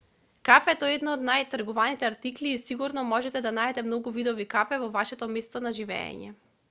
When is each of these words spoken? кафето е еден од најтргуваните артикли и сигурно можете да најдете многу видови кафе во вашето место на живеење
кафето 0.47 0.85
е 0.93 0.93
еден 0.99 1.09
од 1.11 1.25
најтргуваните 1.27 2.07
артикли 2.07 2.53
и 2.53 2.61
сигурно 2.63 3.03
можете 3.11 3.43
да 3.47 3.51
најдете 3.59 3.85
многу 3.91 4.15
видови 4.17 4.51
кафе 4.55 4.81
во 4.85 4.93
вашето 4.97 5.29
место 5.37 5.63
на 5.67 5.79
живеење 5.81 6.33